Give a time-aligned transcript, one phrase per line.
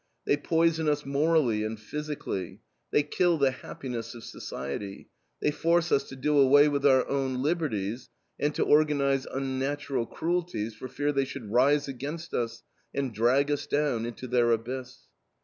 [0.25, 5.09] They poison us morally and physically; they kill the happiness of society;
[5.41, 8.09] they force us to do away with our own liberties
[8.39, 12.63] and to organize unnatural cruelties for fear they should rise against us
[12.95, 15.01] and drag us down into their abyss....